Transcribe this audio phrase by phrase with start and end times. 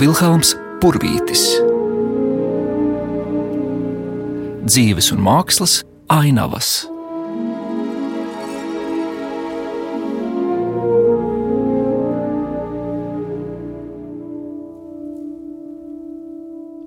[0.00, 1.42] Vilhelms Purvītis.
[4.64, 5.74] Dzīves un mākslas
[6.08, 6.70] ainavas.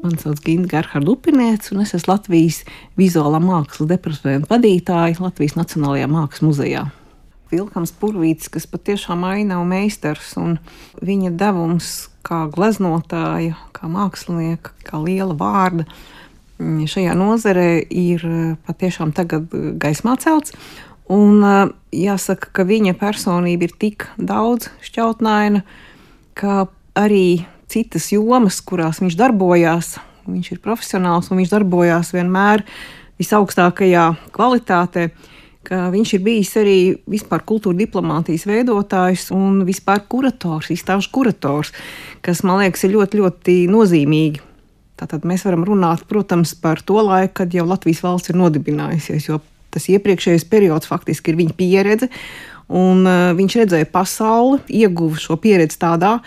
[0.01, 2.63] Mani sauc Gina Gerhards Upinieks, un es esmu Latvijas
[2.97, 6.87] vizuālā mākslas departamenta vadītāja Latvijas Nacionālajā Mākslas muzejā.
[7.53, 10.57] Vilkams Purvīts, kas patiešām ainavu meistars, un
[11.01, 15.87] viņa devums kā gleznotāja, kā mākslinieka, kā liela vārda
[16.59, 18.23] šajā nozarē ir
[18.67, 19.51] patiešām tagad
[19.81, 20.53] gaismā celts.
[21.11, 21.43] Un
[21.91, 25.63] jāsaka, ka viņa personība ir tik daudz šķautnaina,
[26.39, 29.97] ka arī citas jomas, kurās viņš darbojās.
[30.23, 32.63] Viņš ir profesionāls un viņš darbojās vienmēr
[33.19, 35.09] visaugstākajā kvalitātē.
[35.69, 41.71] Viņš ir bijis arī vispār kultūra diplomātijas veidotājs un vispār kurators, izstāžu kurators,
[42.25, 44.43] kas man liekas ir ļoti, ļoti nozīmīgi.
[44.99, 49.39] Tātad mēs varam runāt, protams, par to laiku, kad jau Latvijas valsts ir nodibinājusies, jo
[49.73, 52.09] tas iepriekšējais periods faktiski ir viņa pieredze,
[52.69, 56.17] un uh, viņš redzēja pasauli, ieguva šo pieredzi tādā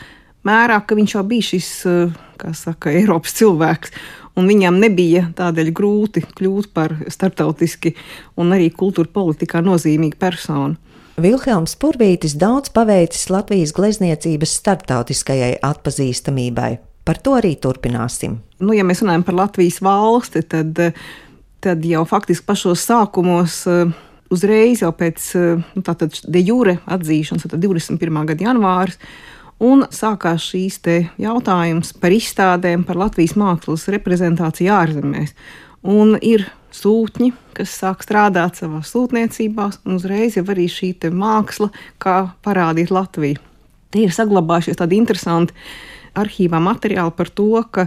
[0.46, 3.92] mērā, ka viņš jau bija šis, eh, kā saka, Eiropas cilvēks.
[4.36, 7.94] Un viņam nebija tādēļ grūti kļūt par starptautiski
[8.36, 10.76] un arī kultūra politikā nozīmīgu personu.
[11.16, 16.74] Vilhelms Purvītis daudz paveicis Latvijas glezniecības starptautiskajai atpazīstamībai.
[17.08, 18.34] Par to arī turpināsim.
[18.60, 20.80] Nu, ja mēs runājam par Latvijas valsti, tad,
[21.64, 23.94] tad jau faktiski pašos sākumos, eh,
[24.34, 28.20] uzreiz jau pēc eh, nu, de jure atzīšanas, tad 21.
[28.32, 29.00] gada janvāris,
[29.62, 30.80] Un sākās šīs
[31.16, 35.32] jautājums par izstādēm, par Latvijas mākslas reprezentāciju ārzemēs.
[35.86, 36.44] Un ir
[36.76, 43.40] sūtņi, kas sāk strādāt savā sūtniecībās, un uzreiz jau arī šī māksla, kā parādīt Latviju.
[43.94, 45.54] Tie ir saglabājušies tādi interesanti
[46.16, 47.86] arhīvā materiāli par to, ka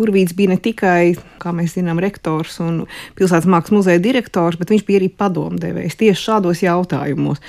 [0.00, 2.84] Purvīts bija ne tikai, kā mēs zinām, rektors un
[3.18, 7.42] pilsētas mākslas muzeja direktors, bet viņš bija arī padomdevējs tieši šādos jautājumos.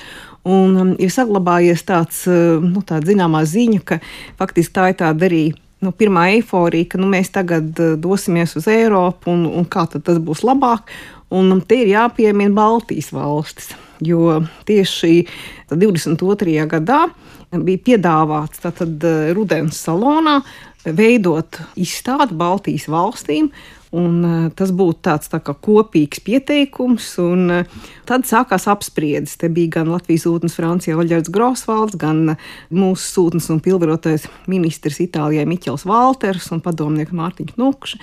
[0.48, 4.00] Un um, ir saglabājies tāds, uh, nu, tāda zināmā ziņa, ka
[4.40, 5.44] faktiski tā ir tāda arī
[5.82, 10.18] nu, pirmā eifórija, ka nu, mēs tagad uh, dosimies uz Eiropu un, un kā tas
[10.18, 10.90] būs labāk.
[11.32, 13.70] Un um, te ir jāpiemina Baltijas valstis,
[14.06, 15.26] jo tieši
[15.70, 16.66] 22.
[16.70, 17.04] gadā
[17.52, 20.40] bija piedāvāts tātad, uh, Rudens salonā
[20.82, 23.52] veidot izstādi Baltijas valstīm.
[23.92, 29.36] Un, uh, tas būtu tāds tā kopīgs pieteikums, un uh, tad sākās apspriedes.
[29.36, 32.38] Te bija gan Latvijas sūtnis Francijā Oļģerts Grosvalds, gan
[32.72, 38.02] mūsu sūtnis un pilnvarotais ministrs Itālijai Miķels Valters un padomnieks Mārtiņš Nukša.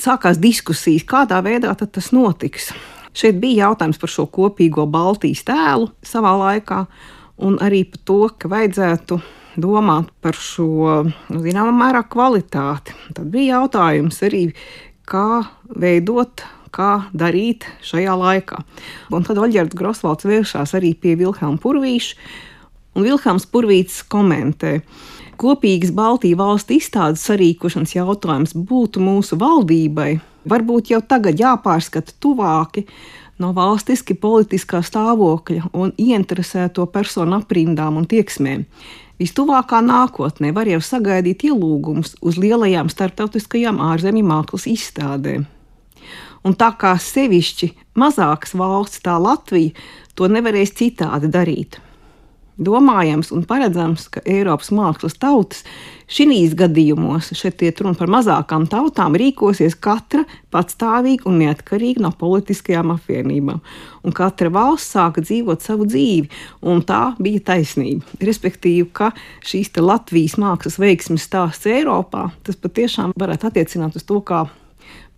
[0.00, 2.74] Sākās diskusijas, kādā veidā tas notiks.
[3.16, 6.84] Šeit bija jautājums par šo kopīgo Baltijas tēlu savā laikā,
[7.46, 9.18] un arī par to, ka vajadzētu
[9.60, 10.68] domāt par šo
[11.08, 12.94] nu, zināmā mērā kvalitāti.
[13.16, 14.46] Tad bija jautājums arī,
[15.10, 15.42] kā
[15.74, 16.44] veidot
[16.74, 18.60] kā darīt šajā laikā.
[19.14, 22.30] Un tad Oļģerts Grosvalds vēršās arī pie Vilhelma Purvīša,
[22.94, 24.78] un Vilhelms Purvīts komentē.
[25.40, 30.18] Kopīgas Baltijas valstu izstādes sarīkošanas jautājums būtu mūsu valdībai,
[30.48, 32.86] varbūt jau tagad jāpārskata tuvāki
[33.40, 38.66] no valstiski politiskā stāvokļa un ieinteresēto personu aprindām un tieksmēm.
[39.20, 45.44] Vistuvākā nākotnē var jau sagaidīt ielūgumus uz lielajām starptautiskajām ārzemju mākslas izstādēm.
[46.44, 49.76] Un tā kā sevišķi mazākas valsts, tā Latvija,
[50.16, 51.80] to nevarēs citādi darīt.
[52.60, 55.62] Domājams un paredzams, ka Eiropas mākslas tautas
[56.10, 62.92] šīs gadījumos, šeit iet runa par mazākām tautām, rīkosies katra patstāvīgi un neatkarīgi no politiskajām
[62.96, 63.62] apvienībām.
[64.04, 66.28] Un katra valsts sāka dzīvot savu dzīvi,
[66.68, 68.04] un tā bija taisnība.
[68.20, 69.12] Respektīvi, ka
[69.46, 74.44] šīs Latvijas mākslas veiksmes stāsts Eiropā, tas patiešām varētu attiecināt uz to, kā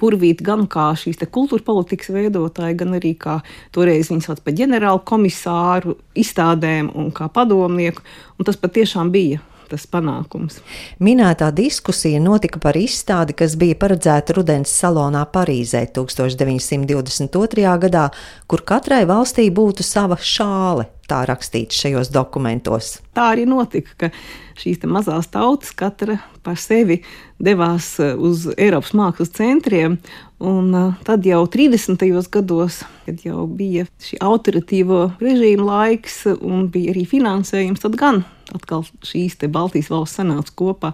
[0.01, 3.39] purvīt gan kā šīs kultūra politikas veidotāji, gan arī kā
[3.75, 8.03] toreiz viņas sauc par ģenerālu komisāru izstādēm un kā padomnieku.
[8.39, 9.41] Un tas patiešām bija
[9.73, 10.61] tas panākums.
[11.03, 17.77] Minētā diskusija notika par izstādi, kas bija paredzēta Rudens salonā Parīzē 1922.
[17.87, 18.09] gadā,
[18.47, 20.91] kur katrai valstī būtu sava šāle.
[21.11, 23.01] Tā rakstīts šajos dokumentos.
[23.13, 24.09] Tā arī notika, ka
[24.57, 27.01] šīs mazās tautas katra par sevi
[27.43, 29.99] devās eh, uz Eiropas mākslas centriem.
[30.43, 32.07] Un eh, tad jau 30.
[32.33, 38.23] gados, kad jau bija šī autoritīvo režīmu laiks un bija arī finansējums, tad gan
[38.55, 40.93] atkal šīs Baltijas valsts sanāca kopā,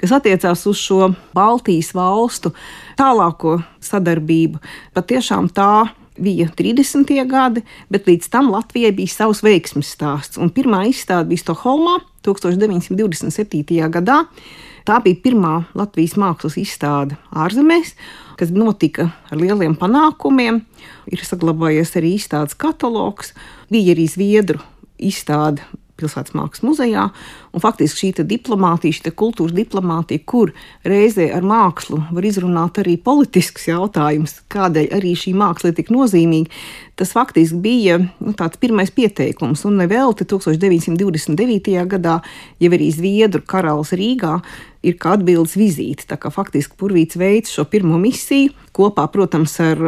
[0.00, 2.54] kas attiecās uz šo Baltijas valstu
[2.98, 4.60] tālāko sadarbību.
[4.96, 5.90] Patiešām tā
[6.20, 7.12] bija 30.
[7.26, 10.40] gadi, bet līdz tam Latvijai bija savs veiksmes stāsts.
[10.40, 13.78] Un pirmā izstāde bija Stokholmā 1927.
[13.92, 14.24] gadā.
[14.88, 17.94] Tā bija pirmā Latvijas mākslas izstāde ārzemēs,
[18.40, 20.62] kas notika ar lieliem panākumiem.
[21.12, 23.34] Ir saglabājies arī izstādes katalogs,
[23.72, 24.62] bija arī Zviedru
[25.00, 25.64] izstāde
[26.00, 27.06] Pilsētas mākslas muzejā.
[27.54, 30.52] Un faktiski šī diplomātija, šī kultūras diplomātija, kur
[30.86, 36.50] reizē ar mākslu var izrunāt arī politisks jautājums, kādēļ arī šī māksla ir tik nozīmīga,
[37.00, 39.64] tas faktiski bija nu, tāds pirmais pieteikums.
[39.68, 41.76] Un nevelti 1929.
[41.90, 42.18] gadā
[42.60, 44.38] jau arī Zviedru karalis Rīgā
[44.86, 46.06] ir kā atbildes vizīte.
[46.08, 49.80] Tā kā faktiski Purvīts veids šo pirmo misiju kopā, protams, ar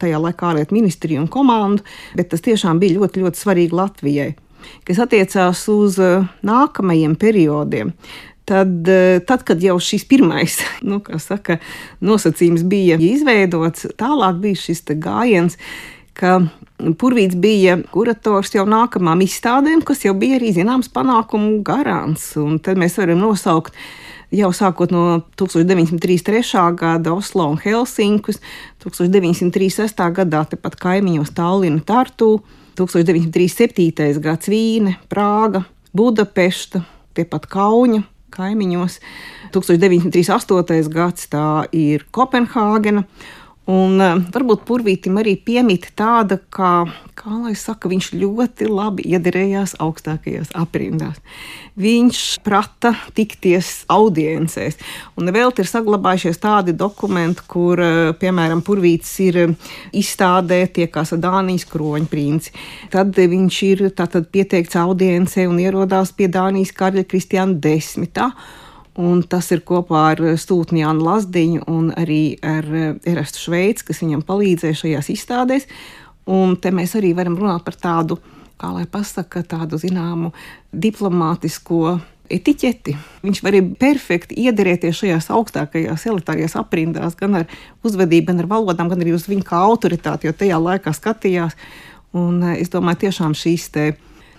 [0.00, 1.84] tajā laikā ārlietu ministriju un komandu,
[2.16, 4.30] bet tas tiešām bija ļoti, ļoti svarīgi Latvijai
[4.88, 7.92] kas attiecās uz eh, nākamajiem periodiem.
[8.48, 11.58] Tad, eh, tad, kad jau šis pirmais nu, saka,
[12.00, 15.58] nosacījums bija izveidots, tālāk bija šis gājiens,
[16.18, 16.40] ka
[16.78, 22.30] Purvīts bija kurators jau nākamajām izstādēm, kas jau bija arī zināms panākumu garants.
[22.38, 23.74] Un tad mēs varam nosaukt
[24.30, 25.02] jau sākot no
[25.40, 26.76] 1933.
[26.78, 28.38] gada Oslo un Helsinkus,
[28.84, 30.04] 1936.
[30.20, 32.36] gadā tepat kaimiņos Tallina Tartu,
[32.78, 34.20] 1937.
[34.22, 35.64] gads Vīne, Prāga,
[35.96, 36.84] Budapešta,
[37.18, 38.04] tiepat Kauņa
[38.34, 39.00] kaimiņos.
[39.54, 40.92] 1938.
[40.92, 43.04] gads tā ir Kopenhāgena.
[43.68, 46.86] Un uh, varbūt Purvītam arī piemīta tāda, kā,
[47.18, 51.18] kā lai saka, viņš ļoti labi iederējās augstākajās aprindās.
[51.76, 54.78] Viņš prata tikties audiencēs,
[55.20, 59.42] un vēl ir saglabājušies tādi dokumenti, kur, uh, piemēram, Purvīts ir
[59.92, 62.54] izstādē tiekās ar Dānijas kroņprinci.
[62.94, 68.30] Tad viņš ir tātad pieteikts audiencē un ierodās pie Dānijas karļa Kristiāna desmitā.
[68.98, 74.02] Un tas ir kopā ar Stūtni Jānu Lazdiņu un arī ar eh, Erastu Šveici, kas
[74.02, 75.68] viņam palīdzēja šajās izstādēs.
[76.28, 78.18] Un te mēs arī varam runāt par tādu,
[78.58, 80.32] kā lai pasaka, tādu zināmu
[80.74, 81.94] diplomātisko
[82.28, 82.96] etiķeti.
[83.22, 87.46] Viņš var arī perfekti iederēties šajās augstākajās elitārajās aprindās, gan ar
[87.86, 91.54] uzvedību, gan ar valodām, gan arī uz viņu kā autoritāti, jo tajā laikā skatījās.
[92.18, 93.88] Un eh, es domāju, tiešām šīs te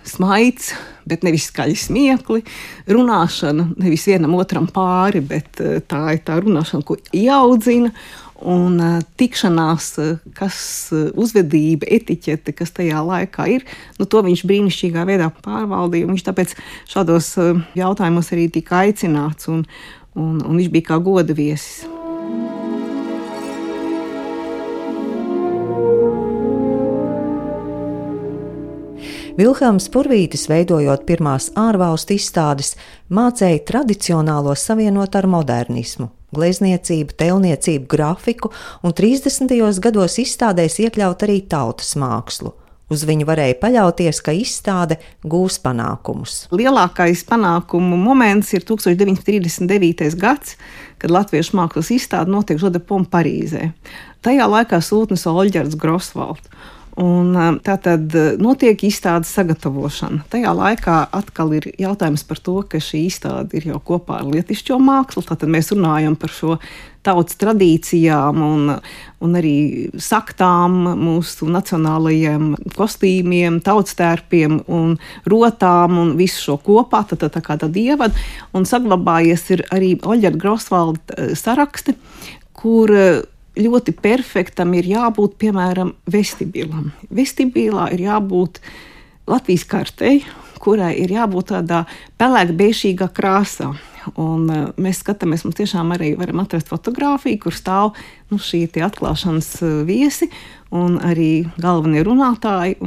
[0.06, 0.72] smaids,
[1.08, 2.42] bet nevis skaļi smiekli,
[2.90, 7.94] runāšana nevis vienam otram pāri, bet eh, tā ir tā runāšana, ko ieaudzina.
[8.40, 10.56] Un uh, tikšanās, uh, kas
[10.96, 13.68] uzvedība, etiķete, kas tajā laikā ir,
[14.00, 16.08] nu, to viņš brīnišķīgā veidā pārvaldīja.
[16.08, 16.56] Viņš tāpēc
[16.88, 17.34] šādos
[17.76, 19.66] jautājumos arī tika aicināts, un,
[20.16, 21.82] un, un viņš bija kā goda viesis.
[29.40, 32.74] Vilhelms Purvītis, veidojot pirmās ārvalstu izstādes,
[33.08, 38.50] mācīja tradicionālo savienot ar modernismu, glezniecību, tēlniecību, grafiku,
[38.84, 39.54] un 30.
[39.80, 42.52] gados izstādēs iekļaut arī tautas mākslu.
[42.92, 46.42] Uz viņu varēja paļauties, ka izstāde gūs panākumus.
[46.52, 50.18] Lielākais panākumu moments ir 1939.
[50.20, 50.58] gads,
[51.00, 53.70] kad Latviešu mākslas izstāde notiek Žodepom Parīzē.
[54.20, 56.52] Tajā laikā sūtnis Olģerts Grosvalds.
[56.98, 60.24] Un, tā tad notiek izstādes sagatavošana.
[60.32, 64.78] Tajā laikā atkal ir jautājums par to, ka šī izstāde ir jau kopā ar lietišķo
[64.82, 65.22] mākslu.
[65.28, 66.58] Tad mēs runājam par šo
[67.06, 68.74] tautas tradīcijām un,
[69.22, 69.54] un arī
[70.02, 74.96] saktām, mūsu nacionālajiem kostīmiem, tautstērpiem un
[75.30, 77.04] rotām un visu šo kopā.
[77.08, 81.94] Tad tā, tā kā tāda ievada un saglabājies ir arī Oļģa Grosvalda saraksti,
[82.52, 82.92] kur
[83.58, 86.90] ļoti perfektam ir jābūt, piemēram, vestibilam.
[87.10, 88.60] Vestibilā ir jābūt
[89.30, 90.20] Latvijas kartei,
[90.60, 91.84] kurai ir jābūt tādā
[92.20, 93.72] pelēkbēšīgā krāsā.
[94.16, 97.92] Un, uh, mēs skatāmies, mums tiešām arī varam atrast fotografiju, kur stāv
[98.30, 100.30] nu, šī atklāšanas uh, viesi
[100.72, 102.78] un arī galvenie runātāji.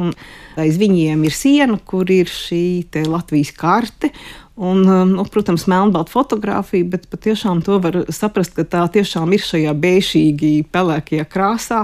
[0.60, 4.13] Aiz viņiem ir siena, kur ir šī Latvijas karte.
[4.55, 9.41] Un, um, nu, protams, melnbalta fotografija, bet patiešām to var saprast, ka tā tiešām ir
[9.41, 11.79] šajā bēšīgi pelēkajā krāsā,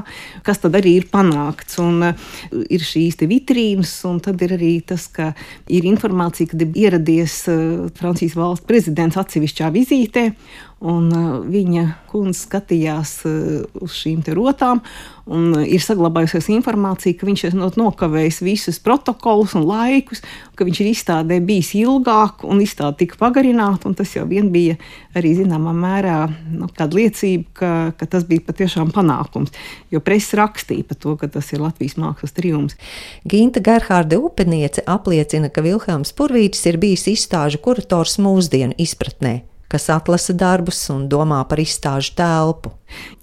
[0.46, 1.80] kas tad arī ir panākts.
[1.82, 2.28] Un, uh,
[2.70, 5.32] ir šīs vitrīnas, un tad ir arī tas, ka
[5.66, 10.30] ir informācija, kad ir ieradies uh, Francijas valsts prezidents atsevišķā vizītē,
[10.80, 14.80] Un, uh, viņa kundze skatījās uh, uz šīm rotām,
[15.28, 20.24] un uh, ir saglabājusies informācija, ka viņš ir nokavējis visus protokolus un laikus,
[20.56, 23.92] ka viņš ir izstādē bijis ilgāk, un izstāde tika pagarināta.
[23.92, 24.78] Tas jau vien bija
[25.20, 29.52] arī zināmā mērā nu, liecība, ka, ka tas bija patiešām panākums.
[29.92, 32.80] Jo presa rakstīja par to, ka tas ir Latvijas mākslas triumfs.
[33.28, 40.34] Ginta Gerhārde Upeniece apliecina, ka Vilhelms Purvītis ir bijis izstāžu kurators mūsdienu izpratnē kas atlasa
[40.34, 42.74] darbus un domā par izstāžu telpu.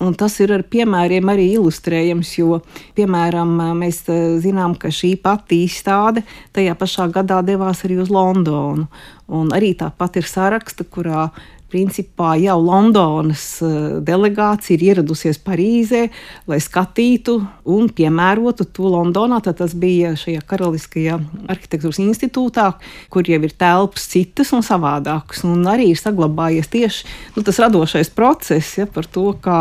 [0.01, 2.61] Un tas ir ar piemēriem arī ilustrējams, jo,
[2.99, 3.51] piemēram,
[3.81, 6.23] mēs eh, zinām, ka šī pati izstāde
[6.55, 8.87] tajā pašā gadā devās arī uz Londonu.
[9.27, 11.33] Un arī tāpat ir saraksta, kurā
[11.73, 13.75] principā jau Londonas eh,
[14.07, 16.03] delegācija ir ieradusies Parīzē,
[16.51, 17.39] lai skatītu
[17.77, 19.41] un piemērotu to Londonā.
[19.45, 21.19] Tad tas bija šajā Karaliskajā
[21.49, 22.71] arhitektūras institūtā,
[23.13, 25.45] kur jau ir telpas citas un savādākas.
[25.49, 27.05] Un arī ir saglabājies tieši
[27.37, 29.61] nu, tas radošais process ja, par to, kā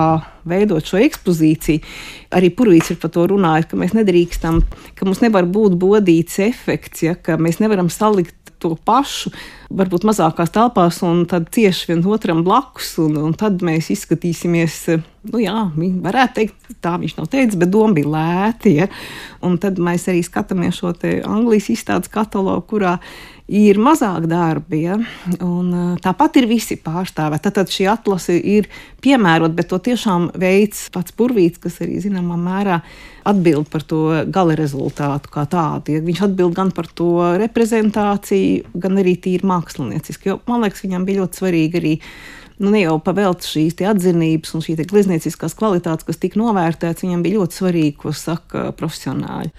[0.50, 1.84] veidot šo ekspozīciju.
[2.36, 4.62] Arī Purvīts ir par to runājis, ka mēs nedrīkstam,
[4.96, 9.32] ka mums nevar būt bodīts efekts, ja, ka mēs nevaram salikt to pašu,
[9.76, 14.78] varbūt mazākās telpās, un tad tieši viens otram blakus, un, un tad mēs izskatīsimies.
[15.32, 18.72] Nu, jā, varētu teikt, tā viņš nav teicis, bet doma bija lēta.
[18.72, 18.90] Ja?
[19.46, 23.35] Un tad mēs arī skatāmies šo Anglijas izstādes katalogu, kurā ir
[23.78, 24.96] mazāk darbi, ja?
[25.46, 27.52] un tāpat ir visi pārstāvēti.
[27.54, 28.66] Tad, šī atlase ir
[29.06, 32.80] piemērota, bet to tiešām veids pats Purvīts, kas arī zināmā mērā
[33.26, 35.94] atbild par to gala rezultātu kā tādu.
[35.94, 36.02] Ja?
[36.02, 41.22] Viņš atbild gan par to reprezentāciju, gan arī tīri mākslinieciski, jo man liekas, viņam bija
[41.22, 41.96] ļoti svarīgi arī
[42.58, 47.42] nu, ne jau pavēlts šīs atzinības un šīs gleznieciskās kvalitātes, kas tika novērtētas, viņam bija
[47.42, 49.54] ļoti svarīgi, ko saka profesionāļi.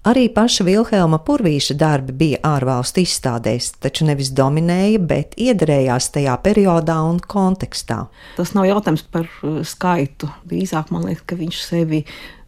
[0.00, 6.96] Arī paša Vilhelma Purvīša darbi bija ārvalstu izstādēs, taču nevis dominēja, bet iedarējās tajā periodā
[7.04, 8.06] un kontekstā.
[8.38, 10.30] Tas nav jautājums par uh, skaitu.
[10.48, 12.00] Drīzāk man liekas, ka viņš sevi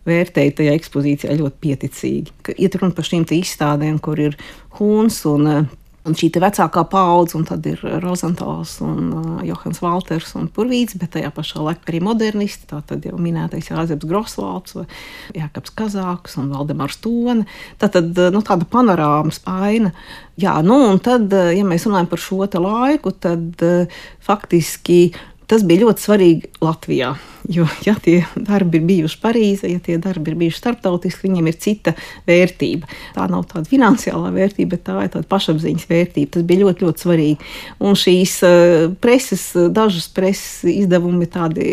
[0.09, 2.35] vērtēja tajā ekspozīcijā ļoti pieticīgi.
[2.57, 4.41] Iet runa par šīm izstādēm, kur ir
[4.79, 5.69] Huns un uh,
[6.03, 11.13] Un šī vecākā paudze, un tad ir Rozentāls, un uh, Johans Walters un Purvīts, bet
[11.15, 12.67] tajā pašā laikā arī modernisti.
[12.73, 14.75] Tā tad jau minētais Jāzeps Grosvalds,
[15.37, 17.47] Jākaps Kazāks un Valdemārs Tone.
[17.79, 19.95] Tā tad uh, nu, tāda panorāmas aina.
[20.43, 25.13] Jā, nu, un tad, uh, ja mēs runājam par šo laiku, tad uh, faktiski
[25.53, 27.13] tas bija ļoti svarīgi Latvijā.
[27.51, 31.57] Jo, ja tie darbi ir bijuši Parīzē, ja tie darbi ir bijuši starptautiski, viņiem ir
[31.61, 31.93] cita
[32.29, 32.87] vērtība.
[33.17, 36.31] Tā nav tāda finansiālā vērtība, bet tā ir tāda pašapziņas vērtība.
[36.37, 37.49] Tas bija ļoti, ļoti svarīgi.
[37.83, 41.73] Un šīs uh, preses, dažas preses izdevumi ir tādi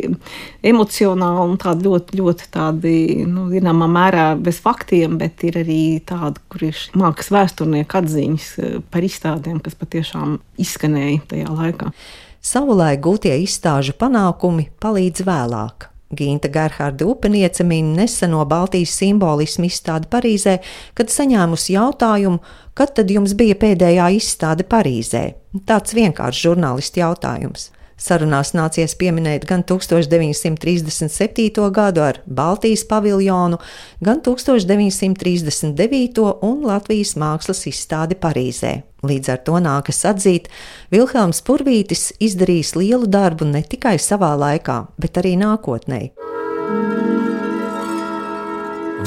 [0.65, 2.95] emocionāli un tādi ļoti, ļoti tādi,
[3.29, 8.79] nu, zināmā mērā bez faktiem, bet ir arī tādi, kur ir mākslas vēsturnieku atziņas uh,
[8.89, 11.93] par izstādēm, kas patiešām izskanēja tajā laikā.
[12.39, 15.89] Savulaik gūtie izstāžu panākumi palīdz vēlāk.
[16.15, 20.55] Ginta Gerharda upeniece min neseno Baltijas simbolismu izstādi Parīzē,
[20.97, 22.39] kad saņēmusi jautājumu,
[22.73, 25.25] kad tad jums bija pēdējā izstāde Parīzē.
[25.67, 27.69] Tāds vienkāršs žurnālisti jautājums.
[27.99, 31.71] Sarunās nācies pieminēt gan 1937.
[31.75, 33.57] gadu ar Baltijas paviljonu,
[33.99, 36.39] gan 1939.
[36.41, 38.81] un Latvijas mākslas izstādi Parīzē.
[39.03, 40.47] Līdz ar to nākas atzīt,
[40.91, 46.11] Vilhelms Purvītis izdarījis lielu darbu ne tikai savā laikā, bet arī nākotnē.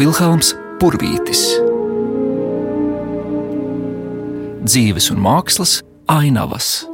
[0.01, 1.73] Vilhelms Purvītis
[4.63, 6.92] Dzīves un mākslas ainavas.